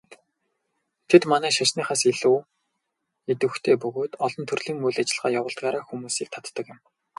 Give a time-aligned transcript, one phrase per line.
[1.09, 2.37] Тэд манай шашныхаас илүү
[3.31, 6.79] идэвхтэй бөгөөд олон төрлийн үйл ажиллагаа явуулдгаараа хүмүүсийг татдаг юм.